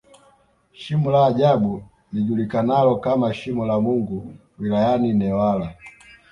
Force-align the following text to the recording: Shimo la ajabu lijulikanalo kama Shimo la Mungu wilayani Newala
Shimo 0.73 1.11
la 1.11 1.25
ajabu 1.25 1.83
lijulikanalo 2.13 2.95
kama 2.97 3.33
Shimo 3.33 3.65
la 3.65 3.79
Mungu 3.81 4.33
wilayani 4.59 5.13
Newala 5.13 5.73